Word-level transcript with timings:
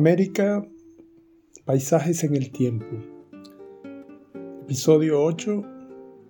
América, 0.00 0.66
paisajes 1.66 2.24
en 2.24 2.34
el 2.34 2.50
tiempo. 2.50 2.86
Episodio 4.62 5.22
8. 5.22 5.62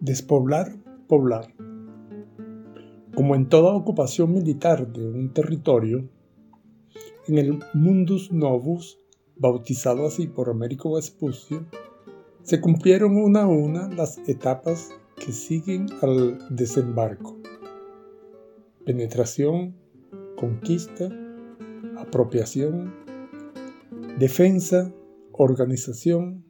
Despoblar, 0.00 0.76
poblar. 1.06 1.54
Como 3.14 3.36
en 3.36 3.48
toda 3.48 3.76
ocupación 3.76 4.34
militar 4.34 4.92
de 4.92 5.08
un 5.08 5.32
territorio, 5.32 6.08
en 7.28 7.38
el 7.38 7.60
Mundus 7.72 8.32
Novus, 8.32 8.98
bautizado 9.36 10.04
así 10.04 10.26
por 10.26 10.50
Américo 10.50 10.94
Vespucio, 10.96 11.64
se 12.42 12.60
cumplieron 12.60 13.16
una 13.16 13.42
a 13.42 13.46
una 13.46 13.88
las 13.88 14.18
etapas 14.26 14.90
que 15.14 15.30
siguen 15.30 15.86
al 16.02 16.40
desembarco. 16.50 17.38
Penetración, 18.84 19.76
conquista, 20.34 21.08
apropiación, 21.96 23.08
defensa, 24.18 24.92
organización, 25.32 26.44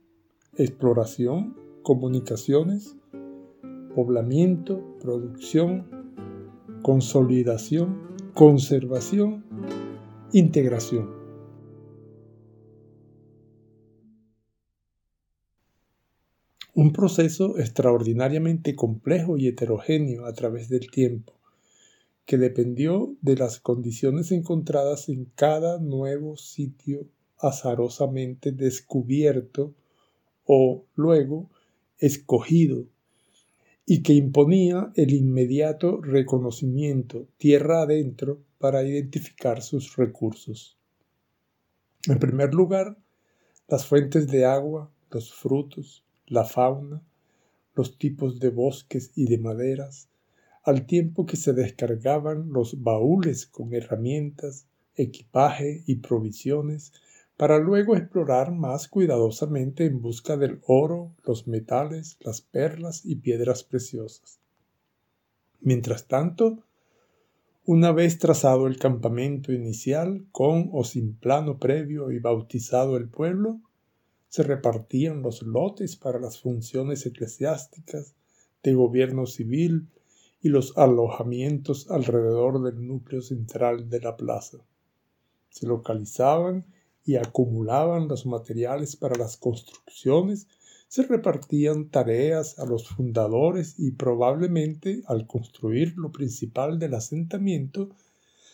exploración, 0.56 1.56
comunicaciones, 1.82 2.96
poblamiento, 3.94 4.96
producción, 5.00 5.86
consolidación, 6.82 8.00
conservación, 8.34 9.44
integración. 10.32 11.10
Un 16.74 16.92
proceso 16.92 17.58
extraordinariamente 17.58 18.74
complejo 18.74 19.36
y 19.36 19.48
heterogéneo 19.48 20.24
a 20.26 20.32
través 20.32 20.68
del 20.68 20.90
tiempo, 20.90 21.34
que 22.24 22.38
dependió 22.38 23.16
de 23.20 23.36
las 23.36 23.60
condiciones 23.60 24.32
encontradas 24.32 25.08
en 25.08 25.26
cada 25.34 25.78
nuevo 25.78 26.36
sitio 26.36 27.06
azarosamente 27.40 28.52
descubierto 28.52 29.74
o 30.44 30.84
luego 30.94 31.50
escogido 31.98 32.86
y 33.86 34.02
que 34.02 34.14
imponía 34.14 34.92
el 34.94 35.12
inmediato 35.12 36.00
reconocimiento 36.00 37.26
tierra 37.38 37.82
adentro 37.82 38.40
para 38.58 38.82
identificar 38.82 39.62
sus 39.62 39.96
recursos. 39.96 40.78
En 42.06 42.18
primer 42.18 42.54
lugar, 42.54 42.96
las 43.68 43.86
fuentes 43.86 44.28
de 44.28 44.44
agua, 44.44 44.90
los 45.10 45.32
frutos, 45.32 46.04
la 46.26 46.44
fauna, 46.44 47.02
los 47.74 47.98
tipos 47.98 48.38
de 48.38 48.50
bosques 48.50 49.12
y 49.14 49.26
de 49.26 49.38
maderas, 49.38 50.08
al 50.62 50.86
tiempo 50.86 51.26
que 51.26 51.36
se 51.36 51.52
descargaban 51.52 52.52
los 52.52 52.82
baúles 52.82 53.46
con 53.46 53.74
herramientas, 53.74 54.66
equipaje 54.94 55.82
y 55.86 55.96
provisiones 55.96 56.92
para 57.40 57.58
luego 57.58 57.96
explorar 57.96 58.52
más 58.52 58.86
cuidadosamente 58.86 59.86
en 59.86 60.02
busca 60.02 60.36
del 60.36 60.60
oro, 60.66 61.16
los 61.24 61.48
metales, 61.48 62.18
las 62.20 62.42
perlas 62.42 63.06
y 63.06 63.16
piedras 63.16 63.64
preciosas. 63.64 64.40
Mientras 65.62 66.06
tanto, 66.06 66.62
una 67.64 67.92
vez 67.92 68.18
trazado 68.18 68.66
el 68.66 68.78
campamento 68.78 69.54
inicial, 69.54 70.26
con 70.32 70.68
o 70.74 70.84
sin 70.84 71.14
plano 71.14 71.58
previo 71.58 72.12
y 72.12 72.18
bautizado 72.18 72.98
el 72.98 73.08
pueblo, 73.08 73.62
se 74.28 74.42
repartían 74.42 75.22
los 75.22 75.40
lotes 75.40 75.96
para 75.96 76.20
las 76.20 76.38
funciones 76.38 77.06
eclesiásticas, 77.06 78.16
de 78.62 78.74
gobierno 78.74 79.24
civil 79.24 79.88
y 80.42 80.50
los 80.50 80.76
alojamientos 80.76 81.90
alrededor 81.90 82.62
del 82.62 82.86
núcleo 82.86 83.22
central 83.22 83.88
de 83.88 84.00
la 84.00 84.18
plaza. 84.18 84.58
Se 85.48 85.66
localizaban 85.66 86.66
y 87.04 87.16
acumulaban 87.16 88.08
los 88.08 88.26
materiales 88.26 88.96
para 88.96 89.16
las 89.16 89.36
construcciones, 89.36 90.46
se 90.88 91.04
repartían 91.04 91.88
tareas 91.88 92.58
a 92.58 92.66
los 92.66 92.88
fundadores 92.88 93.76
y 93.78 93.92
probablemente 93.92 95.02
al 95.06 95.26
construir 95.26 95.96
lo 95.96 96.10
principal 96.10 96.78
del 96.78 96.94
asentamiento, 96.94 97.90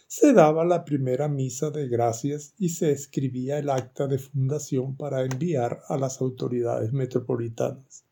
se 0.07 0.33
daba 0.33 0.65
la 0.65 0.85
primera 0.85 1.29
misa 1.29 1.71
de 1.71 1.89
gracias 1.89 2.55
y 2.59 2.69
se 2.69 2.93
escribía 2.93 3.59
el 3.59 3.71
acta 3.71 4.07
de 4.07 4.19
fundación 4.19 4.97
para 4.97 5.25
enviar 5.25 5.81
a 5.89 5.97
las 5.97 6.21
autoridades 6.21 6.93
metropolitanas. 6.93 8.05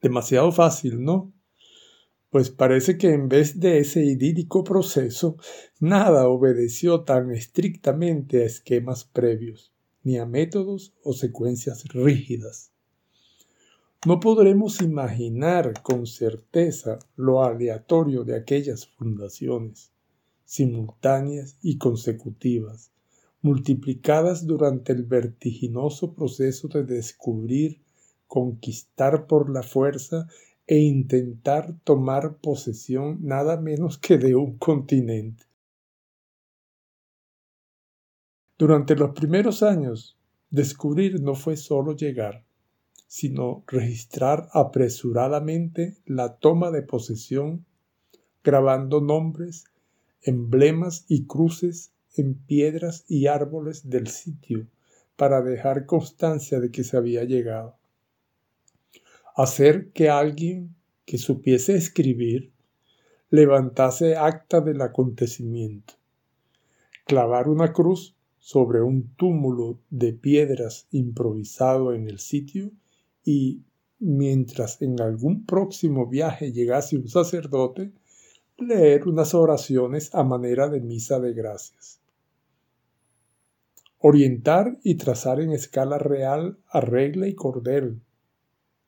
Demasiado 0.00 0.50
fácil, 0.50 1.04
¿no? 1.04 1.32
Pues 2.30 2.50
parece 2.50 2.96
que 2.96 3.12
en 3.12 3.28
vez 3.28 3.58
de 3.58 3.80
ese 3.80 4.04
idílico 4.04 4.62
proceso, 4.62 5.36
nada 5.80 6.28
obedeció 6.28 7.02
tan 7.02 7.32
estrictamente 7.32 8.42
a 8.42 8.46
esquemas 8.46 9.04
previos, 9.04 9.72
ni 10.04 10.16
a 10.16 10.26
métodos 10.26 10.94
o 11.02 11.12
secuencias 11.12 11.84
rígidas. 11.88 12.70
No 14.06 14.20
podremos 14.20 14.80
imaginar 14.80 15.82
con 15.82 16.06
certeza 16.06 17.00
lo 17.16 17.42
aleatorio 17.44 18.24
de 18.24 18.36
aquellas 18.36 18.86
fundaciones, 18.86 19.92
simultáneas 20.44 21.58
y 21.60 21.78
consecutivas, 21.78 22.92
multiplicadas 23.42 24.46
durante 24.46 24.92
el 24.92 25.02
vertiginoso 25.02 26.14
proceso 26.14 26.68
de 26.68 26.84
descubrir, 26.84 27.82
conquistar 28.26 29.26
por 29.26 29.50
la 29.50 29.62
fuerza 29.62 30.28
e 30.70 30.78
intentar 30.78 31.74
tomar 31.82 32.36
posesión 32.36 33.18
nada 33.22 33.60
menos 33.60 33.98
que 33.98 34.18
de 34.18 34.36
un 34.36 34.56
continente. 34.56 35.46
Durante 38.56 38.94
los 38.94 39.10
primeros 39.10 39.64
años, 39.64 40.16
descubrir 40.48 41.20
no 41.20 41.34
fue 41.34 41.56
solo 41.56 41.96
llegar, 41.96 42.44
sino 43.08 43.64
registrar 43.66 44.48
apresuradamente 44.52 45.96
la 46.06 46.36
toma 46.36 46.70
de 46.70 46.82
posesión, 46.82 47.66
grabando 48.44 49.00
nombres, 49.00 49.64
emblemas 50.22 51.04
y 51.08 51.26
cruces 51.26 51.90
en 52.14 52.34
piedras 52.34 53.04
y 53.08 53.26
árboles 53.26 53.90
del 53.90 54.06
sitio 54.06 54.68
para 55.16 55.42
dejar 55.42 55.86
constancia 55.86 56.60
de 56.60 56.70
que 56.70 56.84
se 56.84 56.96
había 56.96 57.24
llegado 57.24 57.79
hacer 59.36 59.90
que 59.92 60.08
alguien 60.08 60.74
que 61.04 61.18
supiese 61.18 61.74
escribir 61.74 62.52
levantase 63.30 64.16
acta 64.16 64.60
del 64.60 64.80
acontecimiento, 64.82 65.94
clavar 67.06 67.48
una 67.48 67.72
cruz 67.72 68.14
sobre 68.38 68.82
un 68.82 69.14
túmulo 69.16 69.78
de 69.90 70.12
piedras 70.12 70.86
improvisado 70.90 71.94
en 71.94 72.08
el 72.08 72.18
sitio 72.18 72.72
y, 73.24 73.60
mientras 73.98 74.80
en 74.82 75.00
algún 75.00 75.44
próximo 75.46 76.06
viaje 76.06 76.52
llegase 76.52 76.96
un 76.96 77.08
sacerdote, 77.08 77.92
leer 78.58 79.06
unas 79.06 79.34
oraciones 79.34 80.14
a 80.14 80.24
manera 80.24 80.68
de 80.68 80.80
misa 80.80 81.20
de 81.20 81.32
gracias. 81.32 82.00
Orientar 83.98 84.78
y 84.82 84.94
trazar 84.94 85.40
en 85.40 85.52
escala 85.52 85.98
real 85.98 86.58
a 86.68 86.80
regla 86.80 87.28
y 87.28 87.34
cordel 87.34 88.00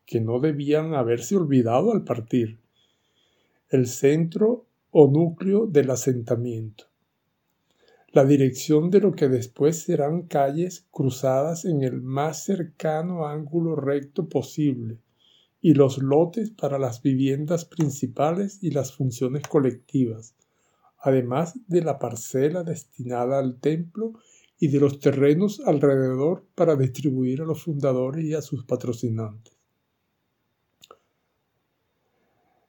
que 0.06 0.20
no 0.20 0.40
debían 0.40 0.94
haberse 0.94 1.36
olvidado 1.36 1.92
al 1.92 2.04
partir, 2.04 2.58
el 3.68 3.86
centro 3.86 4.66
o 4.90 5.08
núcleo 5.08 5.66
del 5.66 5.90
asentamiento, 5.90 6.84
la 8.08 8.24
dirección 8.24 8.90
de 8.90 9.00
lo 9.00 9.12
que 9.12 9.28
después 9.28 9.84
serán 9.84 10.22
calles 10.22 10.86
cruzadas 10.90 11.64
en 11.64 11.82
el 11.82 12.02
más 12.02 12.44
cercano 12.44 13.26
ángulo 13.26 13.74
recto 13.74 14.28
posible, 14.28 14.98
y 15.62 15.74
los 15.74 15.98
lotes 15.98 16.50
para 16.50 16.78
las 16.78 17.00
viviendas 17.00 17.64
principales 17.64 18.58
y 18.62 18.72
las 18.72 18.94
funciones 18.94 19.46
colectivas, 19.48 20.34
además 20.98 21.54
de 21.68 21.82
la 21.82 21.98
parcela 21.98 22.64
destinada 22.64 23.38
al 23.38 23.60
templo 23.60 24.12
y 24.58 24.68
de 24.68 24.80
los 24.80 25.00
terrenos 25.00 25.60
alrededor 25.64 26.44
para 26.54 26.76
distribuir 26.76 27.42
a 27.42 27.44
los 27.44 27.62
fundadores 27.62 28.24
y 28.24 28.34
a 28.34 28.42
sus 28.42 28.64
patrocinantes. 28.64 29.51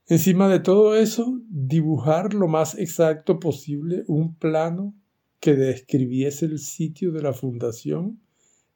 Encima 0.07 0.50
de 0.50 0.59
todo 0.59 0.97
eso, 0.97 1.39
dibujar 1.47 2.33
lo 2.33 2.50
más 2.50 2.77
exacto 2.77 3.39
posible 3.39 4.03
un 4.07 4.35
plano 4.35 4.94
que 5.39 5.55
describiese 5.55 6.45
el 6.45 6.59
sitio 6.59 7.13
de 7.13 7.21
la 7.21 7.31
fundación, 7.31 8.19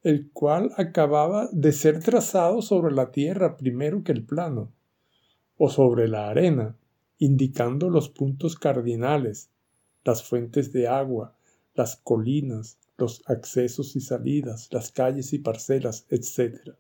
el 0.04 0.32
cual 0.32 0.72
acababa 0.78 1.50
de 1.52 1.74
ser 1.74 2.00
trazado 2.00 2.62
sobre 2.62 2.96
la 2.96 3.12
tierra 3.12 3.58
primero 3.58 4.06
que 4.06 4.14
el 4.14 4.24
plano, 4.24 4.72
o 5.58 5.70
sobre 5.70 6.08
la 6.08 6.30
arena, 6.30 6.78
indicando 7.18 7.90
los 7.90 8.08
puntos 8.08 8.56
cardinales, 8.56 9.50
las 10.06 10.24
fuentes 10.24 10.72
de 10.72 10.88
agua, 10.88 11.36
las 11.76 11.98
colinas, 11.98 12.78
los 12.98 13.22
accesos 13.26 13.98
y 13.98 14.00
salidas, 14.00 14.70
las 14.72 14.94
calles 14.94 15.34
y 15.34 15.40
parcelas, 15.40 16.06
etc 16.10 16.78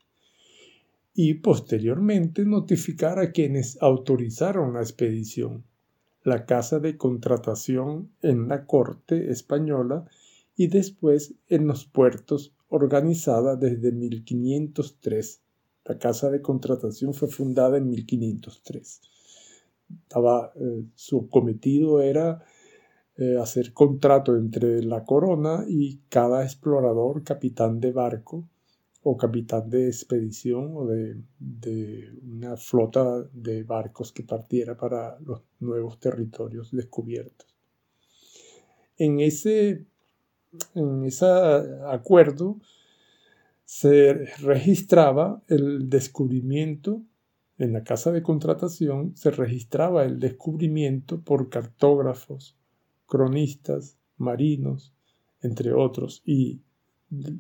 y 1.20 1.34
posteriormente 1.34 2.46
notificar 2.46 3.18
a 3.18 3.32
quienes 3.32 3.82
autorizaron 3.82 4.76
la 4.76 4.82
expedición, 4.82 5.64
la 6.24 6.46
casa 6.46 6.78
de 6.78 6.96
contratación 6.96 8.12
en 8.22 8.48
la 8.48 8.68
corte 8.68 9.32
española 9.32 10.06
y 10.56 10.68
después 10.68 11.34
en 11.50 11.66
los 11.66 11.86
puertos 11.86 12.54
organizada 12.70 13.56
desde 13.56 13.92
1503. 13.92 15.42
La 15.86 15.98
Casa 15.98 16.30
de 16.30 16.44
Contratación 16.44 17.16
fue 17.16 17.30
fundada 17.30 17.80
en 17.80 17.90
1503. 17.90 19.02
Eh, 19.90 20.84
su 20.94 21.30
cometido 21.30 22.00
era 22.00 22.46
eh, 23.16 23.38
hacer 23.42 23.74
contrato 23.74 24.36
entre 24.36 24.84
la 24.84 25.04
corona 25.04 25.66
y 25.68 26.00
cada 26.10 26.44
explorador, 26.44 27.24
capitán 27.24 27.80
de 27.80 27.92
barco 27.92 28.48
o 29.10 29.16
capitán 29.16 29.70
de 29.70 29.88
expedición 29.88 30.76
o 30.76 30.86
de, 30.86 31.16
de 31.40 32.12
una 32.24 32.58
flota 32.58 33.24
de 33.32 33.64
barcos 33.64 34.12
que 34.12 34.24
partiera 34.24 34.76
para 34.76 35.18
los 35.22 35.42
nuevos 35.60 35.98
territorios 36.00 36.72
descubiertos. 36.72 37.48
En 38.98 39.20
ese, 39.20 39.86
en 40.76 41.06
ese 41.06 41.26
acuerdo 41.88 42.60
se 43.64 44.14
registraba 44.42 45.42
el 45.48 45.90
descubrimiento 45.90 47.02
en 47.58 47.74
la 47.74 47.84
casa 47.84 48.12
de 48.12 48.22
contratación 48.22 49.16
se 49.16 49.32
registraba 49.32 50.04
el 50.04 50.20
descubrimiento 50.20 51.22
por 51.22 51.50
cartógrafos, 51.50 52.56
cronistas, 53.08 53.98
marinos, 54.18 54.94
entre 55.42 55.74
otros, 55.74 56.22
y 56.24 56.62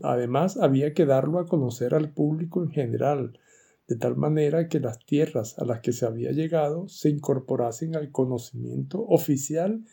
además 0.03 0.57
había 0.57 0.93
que 0.93 1.05
darlo 1.05 1.39
a 1.39 1.45
conocer 1.45 1.93
al 1.93 2.11
público 2.11 2.63
en 2.63 2.71
general, 2.71 3.39
de 3.87 3.95
tal 3.95 4.17
manera 4.17 4.67
que 4.67 4.79
las 4.79 4.99
tierras 5.05 5.57
a 5.59 5.65
las 5.65 5.79
que 5.79 5.93
se 5.93 6.05
había 6.05 6.31
llegado 6.31 6.87
se 6.89 7.09
incorporasen 7.09 7.95
al 7.95 8.11
conocimiento 8.11 9.05
oficial 9.07 9.83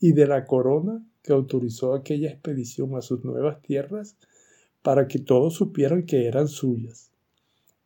y 0.00 0.12
de 0.12 0.26
la 0.26 0.44
corona 0.44 1.04
que 1.22 1.32
autorizó 1.32 1.94
aquella 1.94 2.30
expedición 2.30 2.96
a 2.96 3.00
sus 3.00 3.24
nuevas 3.24 3.62
tierras 3.62 4.16
para 4.82 5.08
que 5.08 5.18
todos 5.18 5.54
supieran 5.54 6.04
que 6.04 6.26
eran 6.26 6.48
suyas. 6.48 7.10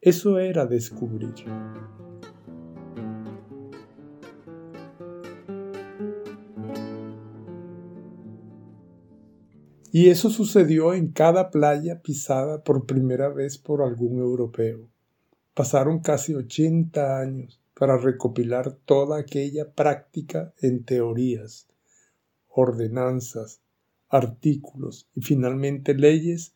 Eso 0.00 0.38
era 0.38 0.66
descubrir. 0.66 1.34
Y 9.90 10.10
eso 10.10 10.28
sucedió 10.30 10.92
en 10.92 11.12
cada 11.12 11.50
playa 11.50 12.02
pisada 12.02 12.62
por 12.62 12.84
primera 12.84 13.28
vez 13.28 13.56
por 13.58 13.82
algún 13.82 14.18
europeo. 14.18 14.88
Pasaron 15.54 16.00
casi 16.00 16.34
80 16.34 17.20
años 17.20 17.60
para 17.74 17.96
recopilar 17.96 18.72
toda 18.84 19.18
aquella 19.18 19.72
práctica 19.72 20.52
en 20.60 20.84
teorías, 20.84 21.66
ordenanzas, 22.48 23.60
artículos 24.08 25.08
y 25.14 25.22
finalmente 25.22 25.94
leyes 25.94 26.52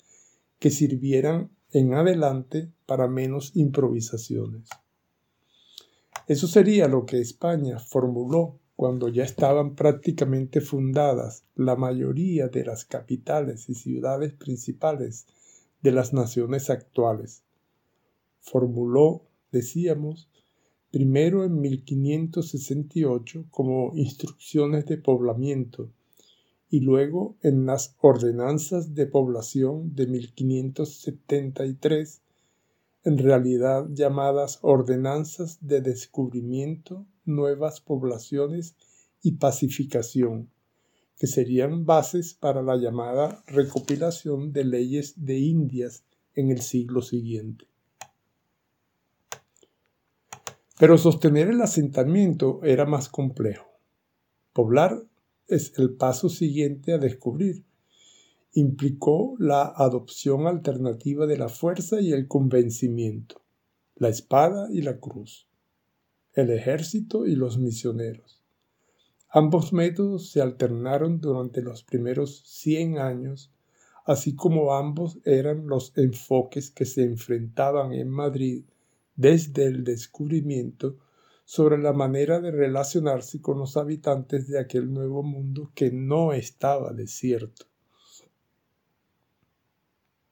que 0.58 0.70
sirvieran 0.70 1.50
en 1.70 1.94
adelante 1.94 2.70
para 2.87 3.08
menos 3.08 3.52
improvisaciones. 3.55 4.69
Eso 6.26 6.46
sería 6.46 6.87
lo 6.88 7.06
que 7.06 7.20
España 7.20 7.78
formuló 7.78 8.58
cuando 8.82 9.06
ya 9.08 9.23
estaban 9.23 9.76
prácticamente 9.76 10.61
fundadas 10.61 11.44
la 11.55 11.76
mayoría 11.76 12.49
de 12.49 12.64
las 12.64 12.84
capitales 12.84 13.69
y 13.69 13.76
ciudades 13.76 14.32
principales 14.32 15.29
de 15.82 15.93
las 15.93 16.12
naciones 16.12 16.69
actuales. 16.69 17.44
Formuló, 18.40 19.23
decíamos, 19.52 20.29
primero 20.90 21.44
en 21.44 21.61
1568 21.61 23.44
como 23.52 23.93
instrucciones 23.94 24.85
de 24.87 24.99
poblamiento 24.99 25.88
y 26.69 26.81
luego 26.81 27.37
en 27.40 27.67
las 27.67 27.94
ordenanzas 28.00 28.96
de 28.96 29.06
población 29.06 29.94
de 29.94 30.08
1573, 30.08 32.20
en 33.05 33.19
realidad 33.19 33.87
llamadas 33.93 34.58
ordenanzas 34.62 35.58
de 35.61 35.82
descubrimiento, 35.82 37.06
nuevas 37.25 37.81
poblaciones 37.81 38.77
y 39.23 39.33
pacificación, 39.33 40.51
que 41.19 41.27
serían 41.27 41.85
bases 41.85 42.35
para 42.35 42.63
la 42.63 42.77
llamada 42.77 43.43
recopilación 43.47 44.53
de 44.53 44.65
leyes 44.65 45.15
de 45.25 45.39
Indias 45.39 46.05
en 46.35 46.51
el 46.51 46.61
siglo 46.61 47.03
siguiente. 47.03 47.67
Pero 50.79 50.99
sostener 50.99 51.49
el 51.49 51.61
asentamiento 51.61 52.61
era 52.65 52.87
más 52.87 53.09
complejo. 53.09 53.69
Poblar 54.53 55.05
es 55.47 55.79
el 55.79 55.95
paso 55.95 56.29
siguiente 56.29 56.93
a 56.93 56.99
descubrir. 56.99 57.65
Implicó 58.55 59.37
la 59.39 59.63
adopción 59.63 60.47
alternativa 60.47 61.27
de 61.27 61.39
la 61.39 61.49
fuerza 61.49 62.01
y 62.01 62.13
el 62.13 62.27
convencimiento, 62.27 63.43
la 63.95 64.09
espada 64.09 64.69
y 64.73 64.83
la 64.83 64.99
cruz, 64.99 65.47
el 66.34 66.50
ejército 66.50 67.26
y 67.26 67.34
los 67.34 67.58
misioneros. 67.58 68.43
Ambos 69.29 69.73
métodos 69.73 70.31
se 70.31 70.43
alternaron 70.43 71.20
durante 71.20 71.62
los 71.62 71.84
primeros 71.84 72.43
100 72.46 72.99
años, 72.99 73.50
así 74.05 74.34
como 74.34 74.75
ambos 74.75 75.19
eran 75.25 75.67
los 75.67 75.96
enfoques 75.96 76.70
que 76.70 76.84
se 76.84 77.05
enfrentaban 77.05 77.93
en 77.93 78.11
Madrid 78.11 78.64
desde 79.17 79.64
el 79.64 79.84
descubrimiento 79.84 80.99
sobre 81.44 81.79
la 81.79 81.93
manera 81.93 82.40
de 82.40 82.50
relacionarse 82.50 83.40
con 83.40 83.58
los 83.58 83.76
habitantes 83.76 84.49
de 84.49 84.58
aquel 84.58 84.93
nuevo 84.93 85.23
mundo 85.23 85.70
que 85.75 85.90
no 85.90 86.32
estaba 86.32 86.93
desierto. 86.93 87.67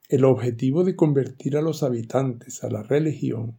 El 0.09 0.25
objetivo 0.25 0.83
de 0.83 0.97
convertir 0.97 1.57
a 1.57 1.63
los 1.63 1.83
habitantes 1.83 2.65
a 2.65 2.71
la 2.71 2.83
religión 2.83 3.59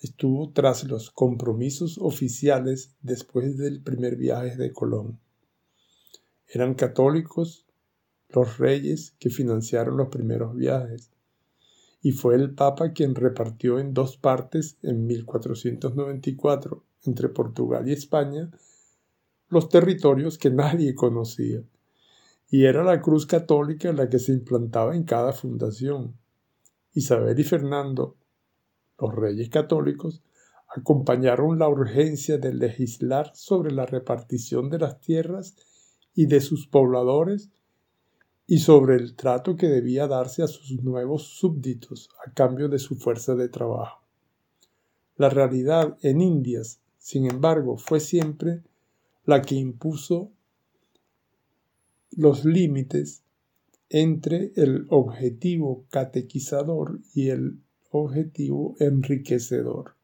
estuvo 0.00 0.50
tras 0.52 0.84
los 0.84 1.10
compromisos 1.10 1.98
oficiales 1.98 2.94
después 3.02 3.56
del 3.56 3.82
primer 3.82 4.16
viaje 4.16 4.56
de 4.56 4.72
Colón. 4.72 5.18
Eran 6.46 6.74
católicos 6.74 7.66
los 8.28 8.58
reyes 8.58 9.14
que 9.18 9.30
financiaron 9.30 9.96
los 9.96 10.08
primeros 10.08 10.54
viajes, 10.54 11.10
y 12.00 12.12
fue 12.12 12.36
el 12.36 12.54
Papa 12.54 12.92
quien 12.92 13.14
repartió 13.14 13.78
en 13.78 13.92
dos 13.92 14.16
partes 14.16 14.78
en 14.82 15.06
1494 15.06 16.84
entre 17.04 17.28
Portugal 17.28 17.88
y 17.88 17.92
España 17.92 18.50
los 19.48 19.68
territorios 19.68 20.36
que 20.36 20.50
nadie 20.50 20.94
conocía, 20.94 21.62
y 22.50 22.64
era 22.64 22.84
la 22.84 23.00
cruz 23.00 23.26
católica 23.26 23.92
la 23.92 24.08
que 24.08 24.18
se 24.18 24.32
implantaba 24.32 24.94
en 24.94 25.04
cada 25.04 25.32
fundación. 25.32 26.14
Isabel 26.92 27.38
y 27.38 27.44
Fernando, 27.44 28.16
los 28.98 29.14
reyes 29.14 29.48
católicos, 29.48 30.22
acompañaron 30.68 31.58
la 31.58 31.68
urgencia 31.68 32.38
de 32.38 32.52
legislar 32.52 33.32
sobre 33.34 33.72
la 33.72 33.86
repartición 33.86 34.68
de 34.70 34.78
las 34.78 35.00
tierras 35.00 35.56
y 36.14 36.26
de 36.26 36.40
sus 36.40 36.66
pobladores 36.66 37.50
y 38.46 38.58
sobre 38.58 38.96
el 38.96 39.14
trato 39.14 39.56
que 39.56 39.66
debía 39.66 40.06
darse 40.06 40.42
a 40.42 40.46
sus 40.46 40.82
nuevos 40.82 41.24
súbditos 41.24 42.08
a 42.26 42.32
cambio 42.32 42.68
de 42.68 42.78
su 42.78 42.96
fuerza 42.96 43.34
de 43.34 43.48
trabajo. 43.48 44.02
La 45.16 45.28
realidad 45.28 45.96
en 46.02 46.20
Indias, 46.20 46.80
sin 46.98 47.30
embargo, 47.30 47.76
fue 47.76 48.00
siempre 48.00 48.62
la 49.24 49.42
que 49.42 49.54
impuso 49.54 50.30
los 52.16 52.44
límites 52.44 53.22
entre 53.90 54.52
el 54.56 54.86
objetivo 54.88 55.84
catequizador 55.90 57.00
y 57.14 57.28
el 57.30 57.58
objetivo 57.90 58.76
enriquecedor. 58.78 59.94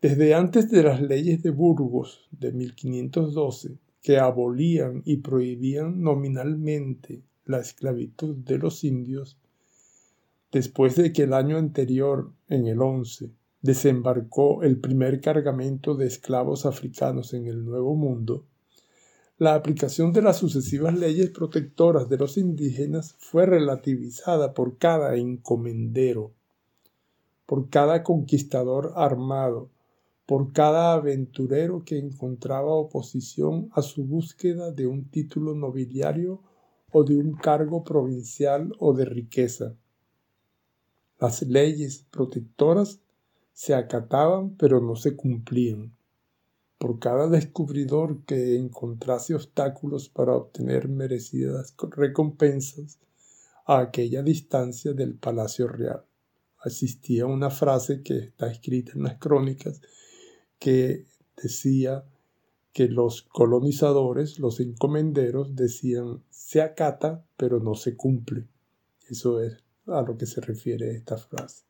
Desde 0.00 0.34
antes 0.34 0.70
de 0.70 0.82
las 0.82 1.02
leyes 1.02 1.42
de 1.42 1.50
Burgos 1.50 2.26
de 2.30 2.52
1512, 2.52 3.78
que 4.02 4.18
abolían 4.18 5.02
y 5.04 5.18
prohibían 5.18 6.00
nominalmente 6.00 7.22
la 7.44 7.58
esclavitud 7.58 8.36
de 8.36 8.58
los 8.58 8.82
indios, 8.84 9.36
después 10.50 10.96
de 10.96 11.12
que 11.12 11.24
el 11.24 11.34
año 11.34 11.58
anterior, 11.58 12.32
en 12.48 12.66
el 12.66 12.80
11, 12.80 13.30
desembarcó 13.60 14.62
el 14.62 14.78
primer 14.80 15.20
cargamento 15.20 15.94
de 15.94 16.06
esclavos 16.06 16.64
africanos 16.64 17.34
en 17.34 17.46
el 17.46 17.64
Nuevo 17.64 17.94
Mundo, 17.94 18.46
la 19.40 19.54
aplicación 19.54 20.12
de 20.12 20.20
las 20.20 20.36
sucesivas 20.36 20.98
leyes 20.98 21.30
protectoras 21.30 22.10
de 22.10 22.18
los 22.18 22.36
indígenas 22.36 23.16
fue 23.18 23.46
relativizada 23.46 24.52
por 24.52 24.76
cada 24.76 25.16
encomendero, 25.16 26.32
por 27.46 27.70
cada 27.70 28.02
conquistador 28.02 28.92
armado, 28.96 29.70
por 30.26 30.52
cada 30.52 30.92
aventurero 30.92 31.84
que 31.86 31.96
encontraba 31.96 32.74
oposición 32.74 33.70
a 33.72 33.80
su 33.80 34.04
búsqueda 34.04 34.72
de 34.72 34.86
un 34.86 35.08
título 35.08 35.54
nobiliario 35.54 36.42
o 36.92 37.02
de 37.02 37.16
un 37.16 37.32
cargo 37.32 37.82
provincial 37.82 38.74
o 38.78 38.92
de 38.92 39.06
riqueza. 39.06 39.74
Las 41.18 41.40
leyes 41.40 42.04
protectoras 42.10 43.00
se 43.54 43.74
acataban 43.74 44.50
pero 44.58 44.82
no 44.82 44.96
se 44.96 45.16
cumplían. 45.16 45.94
Por 46.80 46.98
cada 46.98 47.28
descubridor 47.28 48.24
que 48.24 48.56
encontrase 48.56 49.34
obstáculos 49.34 50.08
para 50.08 50.34
obtener 50.34 50.88
merecidas 50.88 51.74
recompensas 51.94 52.98
a 53.66 53.80
aquella 53.80 54.22
distancia 54.22 54.94
del 54.94 55.14
Palacio 55.14 55.68
Real. 55.68 56.02
Asistía 56.56 57.26
una 57.26 57.50
frase 57.50 58.02
que 58.02 58.16
está 58.16 58.50
escrita 58.50 58.92
en 58.94 59.02
las 59.02 59.18
crónicas 59.18 59.82
que 60.58 61.04
decía 61.36 62.06
que 62.72 62.88
los 62.88 63.24
colonizadores, 63.24 64.38
los 64.38 64.58
encomenderos, 64.58 65.54
decían 65.54 66.22
se 66.30 66.62
acata 66.62 67.26
pero 67.36 67.60
no 67.60 67.74
se 67.74 67.94
cumple. 67.94 68.46
Eso 69.06 69.42
es 69.42 69.62
a 69.86 70.00
lo 70.00 70.16
que 70.16 70.24
se 70.24 70.40
refiere 70.40 70.92
esta 70.92 71.18
frase. 71.18 71.64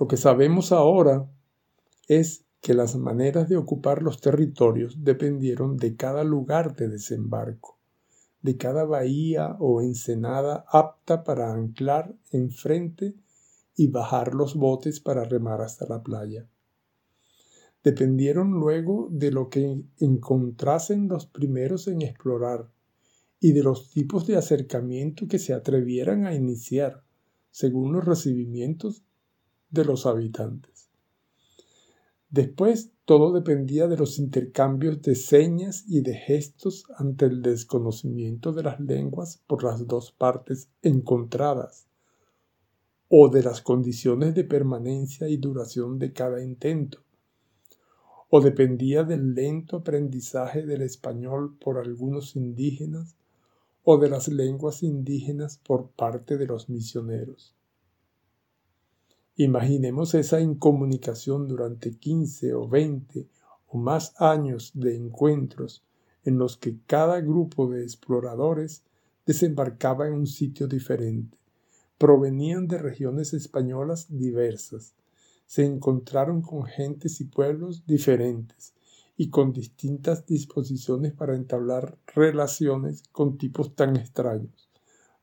Lo 0.00 0.08
que 0.08 0.16
sabemos 0.16 0.72
ahora 0.72 1.30
es 2.08 2.46
que 2.62 2.72
las 2.72 2.96
maneras 2.96 3.50
de 3.50 3.58
ocupar 3.58 4.02
los 4.02 4.22
territorios 4.22 5.04
dependieron 5.04 5.76
de 5.76 5.94
cada 5.94 6.24
lugar 6.24 6.74
de 6.74 6.88
desembarco, 6.88 7.78
de 8.40 8.56
cada 8.56 8.84
bahía 8.84 9.58
o 9.60 9.82
ensenada 9.82 10.64
apta 10.70 11.22
para 11.22 11.52
anclar 11.52 12.14
enfrente 12.30 13.14
y 13.76 13.88
bajar 13.88 14.32
los 14.32 14.54
botes 14.54 15.00
para 15.00 15.24
remar 15.24 15.60
hasta 15.60 15.86
la 15.86 16.02
playa. 16.02 16.48
Dependieron 17.84 18.52
luego 18.52 19.08
de 19.10 19.30
lo 19.30 19.50
que 19.50 19.82
encontrasen 19.98 21.08
los 21.08 21.26
primeros 21.26 21.88
en 21.88 22.00
explorar 22.00 22.70
y 23.38 23.52
de 23.52 23.62
los 23.62 23.90
tipos 23.90 24.26
de 24.26 24.38
acercamiento 24.38 25.28
que 25.28 25.38
se 25.38 25.52
atrevieran 25.52 26.24
a 26.24 26.34
iniciar, 26.34 27.04
según 27.50 27.92
los 27.92 28.06
recibimientos 28.06 29.04
de 29.70 29.84
los 29.84 30.06
habitantes. 30.06 30.88
Después 32.30 32.92
todo 33.04 33.32
dependía 33.32 33.88
de 33.88 33.96
los 33.96 34.20
intercambios 34.20 35.02
de 35.02 35.16
señas 35.16 35.84
y 35.88 36.00
de 36.02 36.14
gestos 36.14 36.84
ante 36.96 37.24
el 37.24 37.42
desconocimiento 37.42 38.52
de 38.52 38.62
las 38.62 38.78
lenguas 38.78 39.42
por 39.48 39.64
las 39.64 39.84
dos 39.88 40.12
partes 40.12 40.68
encontradas, 40.82 41.88
o 43.08 43.28
de 43.28 43.42
las 43.42 43.60
condiciones 43.62 44.36
de 44.36 44.44
permanencia 44.44 45.28
y 45.28 45.38
duración 45.38 45.98
de 45.98 46.12
cada 46.12 46.40
intento, 46.40 47.02
o 48.28 48.40
dependía 48.40 49.02
del 49.02 49.34
lento 49.34 49.78
aprendizaje 49.78 50.64
del 50.64 50.82
español 50.82 51.58
por 51.58 51.78
algunos 51.78 52.36
indígenas, 52.36 53.16
o 53.82 53.98
de 53.98 54.08
las 54.08 54.28
lenguas 54.28 54.84
indígenas 54.84 55.58
por 55.58 55.88
parte 55.90 56.38
de 56.38 56.46
los 56.46 56.68
misioneros. 56.68 57.56
Imaginemos 59.42 60.12
esa 60.12 60.38
incomunicación 60.38 61.48
durante 61.48 61.96
15 61.96 62.52
o 62.52 62.68
20 62.68 63.26
o 63.68 63.78
más 63.78 64.12
años 64.20 64.70
de 64.74 64.94
encuentros 64.94 65.82
en 66.24 66.36
los 66.36 66.58
que 66.58 66.76
cada 66.86 67.22
grupo 67.22 67.66
de 67.70 67.82
exploradores 67.82 68.82
desembarcaba 69.24 70.08
en 70.08 70.12
un 70.12 70.26
sitio 70.26 70.68
diferente. 70.68 71.38
Provenían 71.96 72.68
de 72.68 72.76
regiones 72.76 73.32
españolas 73.32 74.08
diversas. 74.10 74.92
Se 75.46 75.64
encontraron 75.64 76.42
con 76.42 76.64
gentes 76.64 77.22
y 77.22 77.24
pueblos 77.24 77.86
diferentes 77.86 78.74
y 79.16 79.30
con 79.30 79.54
distintas 79.54 80.26
disposiciones 80.26 81.14
para 81.14 81.34
entablar 81.34 81.96
relaciones 82.14 83.04
con 83.10 83.38
tipos 83.38 83.74
tan 83.74 83.96
extraños. 83.96 84.68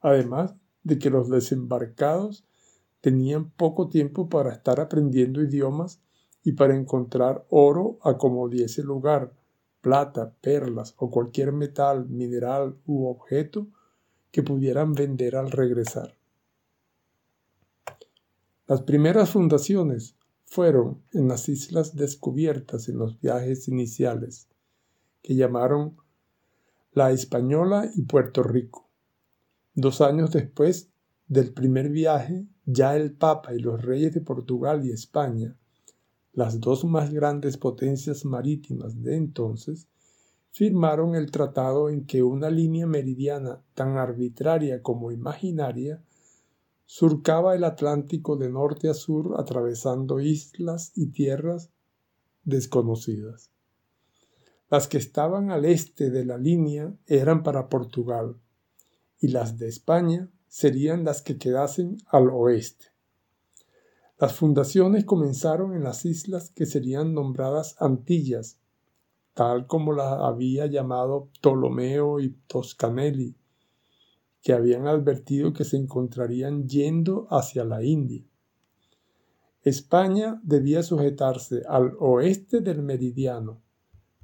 Además 0.01 0.55
de 0.83 0.97
que 0.97 1.11
los 1.11 1.29
desembarcados 1.29 2.47
tenían 3.01 3.51
poco 3.51 3.89
tiempo 3.89 4.29
para 4.29 4.53
estar 4.53 4.79
aprendiendo 4.79 5.41
idiomas 5.41 6.01
y 6.43 6.53
para 6.53 6.75
encontrar 6.75 7.45
oro 7.49 7.99
a 8.01 8.17
como 8.17 8.49
diese 8.49 8.83
lugar, 8.83 9.33
plata, 9.81 10.33
perlas 10.41 10.93
o 10.97 11.09
cualquier 11.09 11.51
metal, 11.51 12.07
mineral 12.09 12.77
u 12.85 13.07
objeto 13.07 13.67
que 14.31 14.43
pudieran 14.43 14.93
vender 14.93 15.35
al 15.35 15.51
regresar. 15.51 16.17
Las 18.67 18.81
primeras 18.81 19.29
fundaciones 19.29 20.15
fueron 20.45 21.01
en 21.13 21.27
las 21.27 21.47
islas 21.49 21.95
descubiertas 21.95 22.89
en 22.89 22.97
los 22.97 23.19
viajes 23.19 23.67
iniciales, 23.67 24.47
que 25.21 25.35
llamaron 25.35 25.97
La 26.93 27.11
Española 27.11 27.89
y 27.95 28.01
Puerto 28.03 28.43
Rico. 28.43 28.89
Dos 29.73 30.01
años 30.01 30.31
después 30.31 30.89
del 31.27 31.53
primer 31.53 31.89
viaje, 31.89 32.45
ya 32.67 32.97
el 32.97 33.13
Papa 33.13 33.55
y 33.55 33.59
los 33.59 33.81
reyes 33.81 34.13
de 34.13 34.19
Portugal 34.19 34.85
y 34.85 34.91
España, 34.91 35.55
las 36.33 36.59
dos 36.59 36.83
más 36.83 37.11
grandes 37.11 37.57
potencias 37.57 38.25
marítimas 38.25 39.01
de 39.01 39.15
entonces, 39.15 39.87
firmaron 40.51 41.15
el 41.15 41.31
tratado 41.31 41.89
en 41.89 42.05
que 42.05 42.23
una 42.23 42.49
línea 42.49 42.85
meridiana 42.85 43.61
tan 43.73 43.97
arbitraria 43.97 44.81
como 44.81 45.13
imaginaria 45.13 46.03
surcaba 46.85 47.55
el 47.55 47.63
Atlántico 47.63 48.35
de 48.35 48.49
norte 48.49 48.89
a 48.89 48.93
sur 48.93 49.35
atravesando 49.39 50.19
islas 50.19 50.91
y 50.93 51.07
tierras 51.07 51.69
desconocidas. 52.43 53.49
Las 54.69 54.89
que 54.89 54.97
estaban 54.97 55.51
al 55.51 55.63
este 55.63 56.09
de 56.09 56.25
la 56.25 56.37
línea 56.37 56.93
eran 57.05 57.43
para 57.43 57.69
Portugal 57.69 58.35
y 59.21 59.29
las 59.29 59.57
de 59.57 59.69
España 59.69 60.29
serían 60.47 61.03
las 61.03 61.21
que 61.21 61.37
quedasen 61.37 61.97
al 62.07 62.29
oeste. 62.29 62.87
Las 64.19 64.33
fundaciones 64.33 65.05
comenzaron 65.05 65.75
en 65.75 65.83
las 65.83 66.03
islas 66.05 66.49
que 66.49 66.65
serían 66.65 67.13
nombradas 67.13 67.75
Antillas, 67.79 68.57
tal 69.33 69.67
como 69.67 69.93
las 69.93 70.19
había 70.19 70.65
llamado 70.65 71.29
Ptolomeo 71.39 72.19
y 72.19 72.35
Toscanelli, 72.47 73.35
que 74.41 74.53
habían 74.53 74.87
advertido 74.87 75.53
que 75.53 75.65
se 75.65 75.77
encontrarían 75.77 76.67
yendo 76.67 77.27
hacia 77.29 77.63
la 77.63 77.83
India. 77.83 78.23
España 79.61 80.41
debía 80.43 80.81
sujetarse 80.81 81.61
al 81.67 81.95
oeste 81.99 82.61
del 82.61 82.81
meridiano, 82.81 83.61